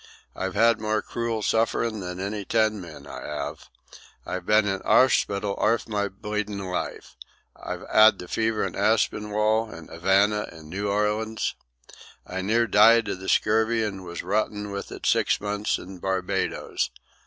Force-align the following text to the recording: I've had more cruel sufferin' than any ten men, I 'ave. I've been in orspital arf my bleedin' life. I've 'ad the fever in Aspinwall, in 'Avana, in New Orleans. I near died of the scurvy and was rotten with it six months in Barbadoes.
I've 0.35 0.55
had 0.55 0.81
more 0.81 1.03
cruel 1.03 1.43
sufferin' 1.43 1.99
than 1.99 2.19
any 2.19 2.43
ten 2.43 2.81
men, 2.81 3.05
I 3.05 3.21
'ave. 3.23 3.65
I've 4.25 4.47
been 4.47 4.67
in 4.67 4.81
orspital 4.81 5.53
arf 5.59 5.87
my 5.87 6.07
bleedin' 6.07 6.57
life. 6.57 7.15
I've 7.55 7.83
'ad 7.83 8.17
the 8.17 8.27
fever 8.27 8.63
in 8.65 8.75
Aspinwall, 8.75 9.69
in 9.71 9.89
'Avana, 9.91 10.51
in 10.51 10.69
New 10.69 10.89
Orleans. 10.89 11.53
I 12.25 12.41
near 12.41 12.65
died 12.65 13.09
of 13.09 13.19
the 13.19 13.29
scurvy 13.29 13.83
and 13.83 14.03
was 14.03 14.23
rotten 14.23 14.71
with 14.71 14.91
it 14.91 15.05
six 15.05 15.39
months 15.39 15.77
in 15.77 15.99
Barbadoes. 15.99 16.89